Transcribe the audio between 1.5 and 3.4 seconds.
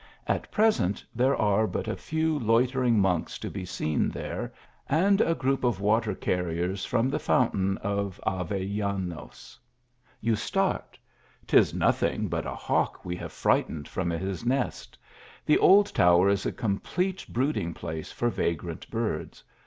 but a few loitering monks